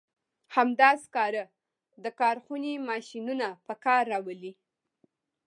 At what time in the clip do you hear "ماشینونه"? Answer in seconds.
2.89-3.47